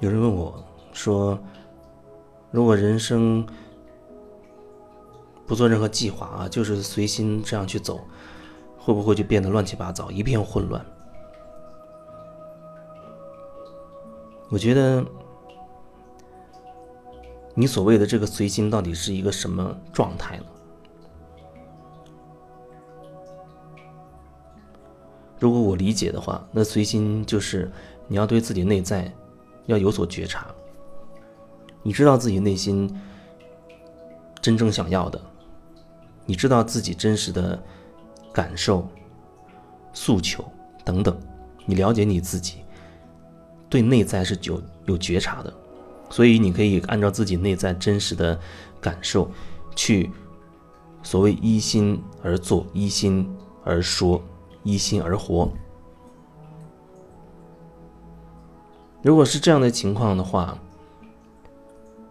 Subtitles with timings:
[0.00, 1.38] 有人问我说
[2.52, 3.46] ：“如果人生
[5.46, 8.00] 不做任何计划啊，就是随心这样去走，
[8.78, 10.84] 会不会就变得乱七八糟，一片混乱？”
[14.50, 15.04] 我觉得，
[17.54, 20.44] 你所谓的这个随心到底是一个什么状态呢？
[25.40, 27.72] 如果我理解的话，那随心就是
[28.08, 29.10] 你要对自己内在。
[29.66, 30.46] 要有所觉察，
[31.82, 32.88] 你知道自己内心
[34.40, 35.20] 真正想要的，
[36.24, 37.60] 你知道自己真实的
[38.32, 38.88] 感受、
[39.92, 40.44] 诉求
[40.84, 41.16] 等等，
[41.64, 42.58] 你了解你自己，
[43.68, 45.52] 对内在是有有觉察的，
[46.10, 48.38] 所以你可以按照自己内在真实的
[48.80, 49.30] 感受，
[49.74, 50.10] 去
[51.02, 53.28] 所谓依心而做，依心
[53.64, 54.22] 而说，
[54.62, 55.52] 依心而活。
[59.06, 60.58] 如果是这样的情况的话，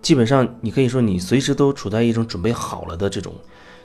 [0.00, 3.34] 基本上你可以说你随时都处在一种准备好了的这种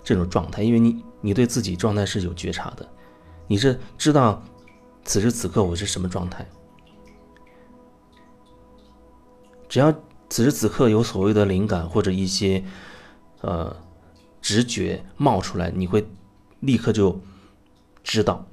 [0.04, 2.88] 这种状态，因为你你对自己状态是有觉察的，
[3.48, 4.40] 你是知道
[5.04, 6.48] 此时此刻我是什么状态。
[9.68, 9.92] 只要
[10.30, 12.64] 此时此刻有所谓的灵感或者一些
[13.40, 13.76] 呃
[14.44, 16.08] 直觉冒出来，你会
[16.60, 17.20] 立刻就
[18.04, 18.46] 知道，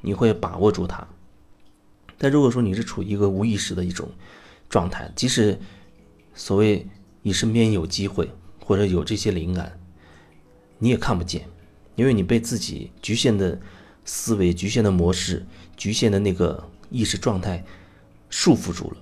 [0.00, 1.04] 你会把握住它。
[2.18, 4.08] 但如果说你是处于一个无意识的一种
[4.68, 5.58] 状态，即使
[6.34, 6.86] 所谓
[7.22, 8.30] 你身边有机会
[8.64, 9.78] 或者有这些灵感，
[10.78, 11.48] 你也看不见，
[11.94, 13.58] 因为你被自己局限的
[14.04, 15.44] 思维、局限的模式、
[15.76, 17.64] 局限的那个意识状态
[18.30, 18.96] 束缚住了。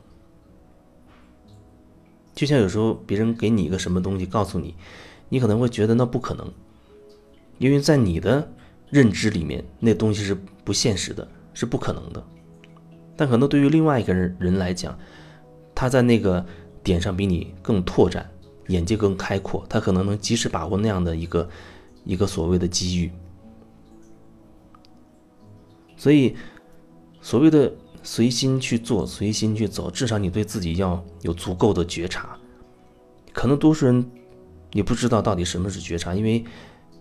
[2.35, 4.75] 就像有时候别人给你一个什么东西，告诉你，
[5.29, 6.53] 你可能会觉得那不可能，
[7.59, 8.53] 因为在你的
[8.91, 12.27] 认知里面，那东西是不现实的，是不可能的。
[13.17, 14.99] 但可能对于另外一个人人来讲，
[15.75, 16.45] 他在那个
[16.83, 18.29] 点上比你更拓展，
[18.69, 21.49] 眼界更开阔，他可能能及时把握那样的一个
[22.05, 23.13] 一个所谓的机遇。
[25.97, 26.37] 所以，
[27.21, 27.73] 所谓的
[28.03, 32.37] 随心去做，随心去走，至少你对自己要有足够的觉察。
[33.33, 34.05] 可能多数人
[34.73, 36.45] 也不知道到底什么是觉察，因为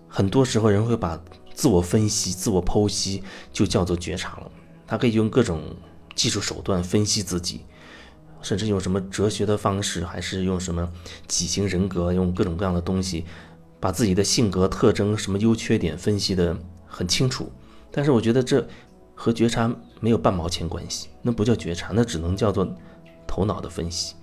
[0.07, 1.19] 很多时候人会把
[1.53, 4.51] 自我分析、自我剖析就叫做觉察了，
[4.85, 5.61] 他可以用各种。
[6.15, 7.61] 技术手段分析自己，
[8.41, 10.91] 甚至用什么哲学的方式，还是用什么
[11.27, 13.25] 几型人格，用各种各样的东西，
[13.79, 17.51] 把自己的性格特征、什么优缺点分析的很清楚。
[17.91, 18.67] 但是我觉得这
[19.15, 22.67] 和觉察没有半毛钱关系，那不叫觉察，那只能叫做
[23.25, 24.15] 头脑的分析。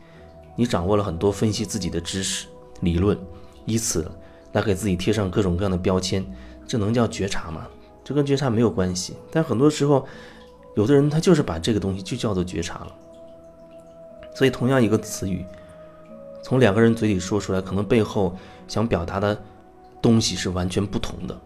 [0.57, 2.47] 你掌握了很多分析自己的知识
[2.83, 3.19] 理论，
[3.65, 4.11] 以此
[4.53, 6.25] 来给自己贴上各种各样的标签，
[6.67, 7.67] 这能叫觉察吗？
[8.05, 9.15] 这跟觉察没有关系。
[9.31, 10.07] 但很多时候。
[10.75, 12.93] 有的人他就是把这个东西就叫做觉察了，
[14.35, 15.45] 所以同样一个词语，
[16.43, 18.37] 从两个人嘴里说出来，可能背后
[18.69, 19.37] 想表达的
[20.01, 21.39] 东西是完全不同的。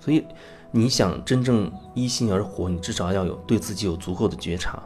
[0.00, 0.24] 所以
[0.70, 4.82] 你想真正依心而活，你至少要有对自己有足够的觉察。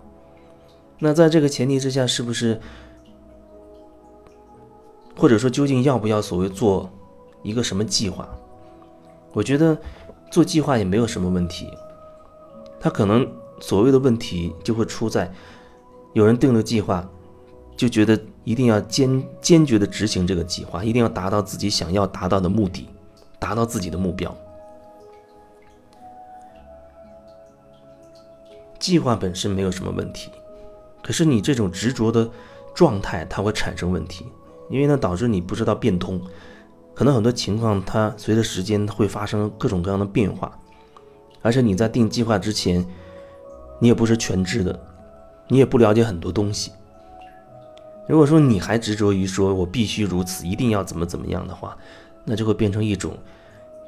[0.98, 2.60] 那在这个前提之下，是不是
[5.16, 6.90] 或者说究竟要不要所谓做
[7.42, 8.28] 一个什么计划？
[9.32, 9.76] 我觉得
[10.30, 11.68] 做计划也没有什么问题。
[12.84, 13.26] 他可能
[13.60, 15.32] 所谓的问题就会出在，
[16.12, 17.08] 有人定了计划，
[17.74, 22.86] 就觉得一定要坚坚决的执行这个计划，一定要达到自己想要达到的目的，
[23.38, 24.36] 达到自己的目标。
[28.78, 30.30] 计划本身没有什么问题，
[31.02, 32.28] 可是你这种执着的
[32.74, 34.26] 状态，它会产生问题，
[34.68, 36.20] 因为呢导致你不知道变通，
[36.92, 40.60] 可能很多情况它随着时间会发生各种各样的变化。
[41.44, 42.82] 而且你在定计划之前，
[43.78, 44.80] 你也不是全知的，
[45.46, 46.72] 你也不了解很多东西。
[48.08, 51.76] 如果说你还执着于说我必须如此，一定要怎么怎么样的话，
[52.24, 53.12] 那就会变成一种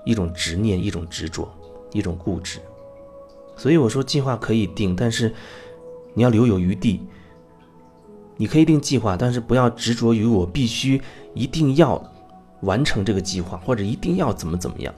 [0.05, 1.49] 一种执念、一种执着、
[1.93, 2.61] 一种固执。
[3.57, 5.35] 所以我说计划可以定，但是
[6.13, 7.01] 你要留有余地。
[8.37, 11.01] 你可以定计划，但是不要执着于我必须
[11.33, 12.13] 一定要
[12.61, 14.95] 完成这个计划，或者一定要怎么怎么样。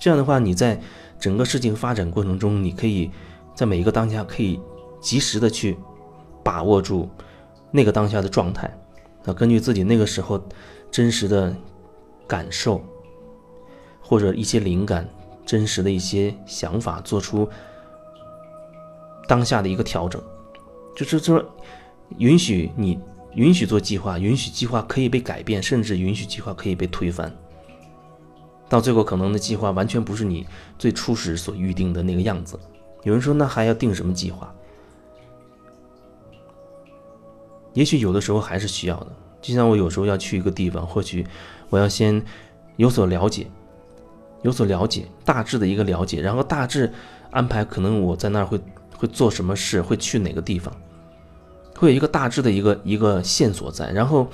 [0.00, 0.80] 这样的话，你在。
[1.20, 3.10] 整个事情发展过程中，你可以
[3.54, 4.58] 在每一个当下可以
[5.02, 5.76] 及时的去
[6.42, 7.06] 把握住
[7.70, 8.74] 那个当下的状态，
[9.26, 10.42] 啊，根据自己那个时候
[10.90, 11.54] 真实的
[12.26, 12.82] 感受
[14.00, 15.06] 或者一些灵感、
[15.44, 17.46] 真实的一些想法，做出
[19.28, 20.22] 当下的一个调整，
[20.96, 21.44] 就是说
[22.16, 22.98] 允许你
[23.34, 27.30] 允许做计划，允许计划可以被改变，甚至允许计划可以被推翻。
[28.70, 30.46] 到最后，可能的计划完全不是你
[30.78, 32.58] 最初始所预定的那个样子。
[33.02, 34.54] 有人说，那还要定什么计划？
[37.74, 39.08] 也许有的时候还是需要的。
[39.42, 41.26] 就像我有时候要去一个地方，或许
[41.68, 42.22] 我要先
[42.76, 43.50] 有所了解，
[44.42, 46.92] 有所了解，大致的一个了解，然后大致
[47.32, 48.60] 安排可能我在那儿会
[48.96, 50.72] 会做什么事，会去哪个地方，
[51.76, 53.90] 会有一个大致的一个一个线索在。
[53.90, 54.28] 然后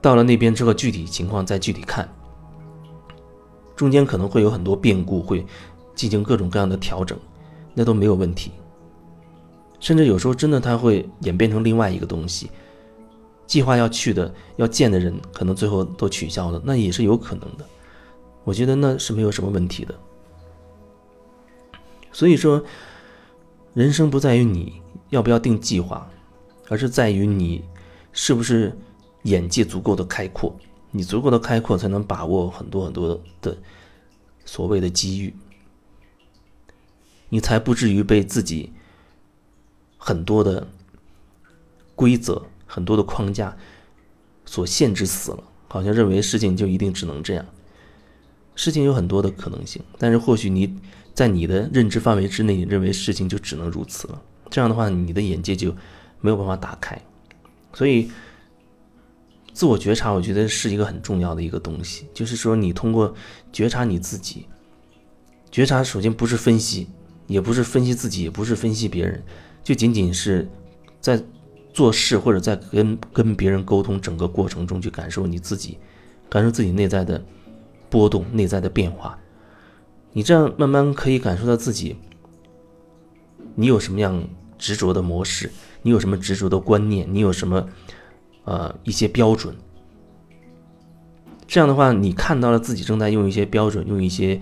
[0.00, 2.08] 到了那边之后，具体情况再具体看，
[3.78, 5.46] 中间可能会有很多变故，会
[5.94, 7.16] 进行各种各样的调整，
[7.74, 8.50] 那都没有问题。
[9.78, 12.50] 甚至有时候真的它会演变成另外一个东西。
[13.46, 17.64] 计划要去的、要见的人，可能最后都取消了，那也是有可能的。
[18.42, 19.94] 我觉得那是没有什么问题的。
[22.10, 22.60] 所以说，
[23.74, 26.10] 人生不在于你要不要定计划，
[26.68, 27.62] 而是在于你
[28.12, 28.76] 是不是
[29.22, 30.52] 眼界足够的开阔。
[30.90, 33.56] 你足够的开阔，才能把握很多很多的
[34.44, 35.34] 所谓的机遇，
[37.28, 38.72] 你才不至于被自己
[39.96, 40.68] 很多的
[41.94, 42.46] 规则。
[42.70, 43.56] 很多的框架
[44.44, 47.46] 所限制死了，好像认为事情就一定只能这样。
[48.54, 50.78] 事情有很多的可能性，但是或许你
[51.14, 54.20] 在你的认知范围之内，你认为事情就只能如此了。
[54.50, 55.74] 这样的话，你的眼界就
[56.20, 57.00] 没有办法打开。
[57.72, 58.10] 所以，
[59.58, 62.06] 自我觉察，我觉得是一个很重要的一个东西。
[62.14, 63.12] 就是说，你通过
[63.52, 64.46] 觉察你自己，
[65.50, 66.86] 觉察首先不是分析，
[67.26, 69.20] 也不是分析自己，也不是分析别人，
[69.64, 70.48] 就仅仅是
[71.00, 71.20] 在。
[71.74, 75.78] 做事或者在跟跟别人沟通整个过程中去感受你自己，
[76.28, 77.22] 感受自己内在的
[77.88, 79.16] 波动、内在的变化，
[80.12, 81.96] 你这样慢慢可以感受到自己，
[83.54, 85.52] 你有什么样执着的模式，
[85.82, 87.68] 你有什么执着的观念，你有什么
[88.48, 89.54] 呃一些标准。
[91.46, 94.40] 这样的话，你看到了自己正在用一些标准、用一些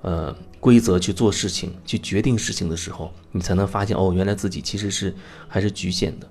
[0.00, 5.14] 呃规则去做事情、去决定事情的时候，你才能发现哦，原来自己其实是
[5.48, 6.26] 还是局限的。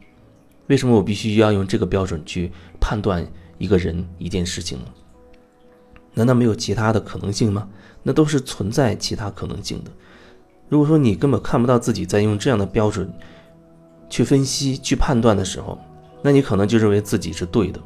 [0.67, 3.25] 为什么我必须要用这个标准去判断
[3.57, 4.85] 一个人一件事情呢？
[6.13, 7.67] 难道没有其他的可能性吗？
[8.03, 9.91] 那都是存在其他可能性的。
[10.69, 13.11] 如果说你根本看不到自己在用这样的标准
[14.09, 15.77] 去分析、去判断的时候，
[16.21, 17.79] 那你可能就认为自己是对的。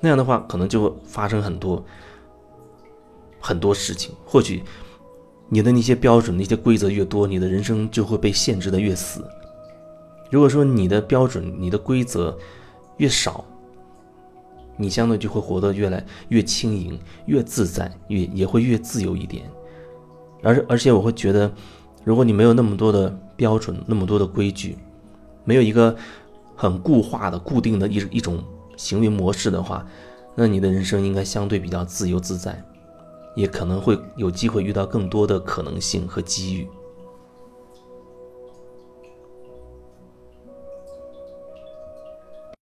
[0.00, 1.84] 那样的话，可能就会发生很多
[3.40, 4.12] 很多事情。
[4.24, 4.62] 或许
[5.48, 9.24] 你的那些标准、那些规则越多，你的人生就会被限制的越死。
[10.30, 12.36] 如果说你的标准、你的规则
[12.96, 13.44] 越少，
[14.76, 19.44] 你相对就会活得越来越轻盈、越自在，越也会越自由一点。
[20.42, 21.52] 而而且我会觉得，
[22.02, 24.76] 如果你没有那么多的标准、那么多的规矩，
[25.44, 25.96] 没有一个
[26.54, 28.42] 很固化的、固定的一一种
[28.76, 29.86] 行为模式的话，
[30.34, 32.62] 那你的人生应该相对比较自由自在，
[33.34, 36.68] 也可能会有机会遇到更多的可能性和机遇。